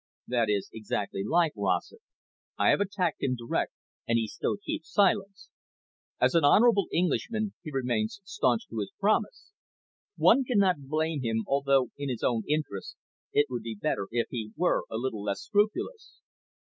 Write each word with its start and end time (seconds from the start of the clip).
"That 0.27 0.49
is 0.49 0.67
exactly 0.73 1.23
like 1.23 1.53
Rossett. 1.55 2.01
I 2.57 2.69
have 2.69 2.81
attacked 2.81 3.21
him 3.21 3.35
direct 3.35 3.71
and 4.07 4.17
he 4.17 4.27
still 4.27 4.57
keeps 4.57 4.91
silence. 4.91 5.51
As 6.19 6.33
an 6.33 6.43
honourable 6.43 6.87
Englishman 6.91 7.53
he 7.61 7.69
remains 7.69 8.19
staunch 8.23 8.65
to 8.69 8.79
his 8.79 8.91
promise. 8.99 9.51
One 10.17 10.43
cannot 10.43 10.87
blame 10.87 11.21
him, 11.21 11.43
although 11.45 11.91
in 11.99 12.09
his 12.09 12.23
own 12.23 12.41
interests 12.49 12.95
it 13.31 13.45
would 13.51 13.61
be 13.61 13.75
better 13.79 14.07
if 14.09 14.25
he 14.31 14.53
were 14.57 14.85
a 14.89 14.95
little 14.97 15.21
less 15.21 15.41
scrupulous." 15.41 16.19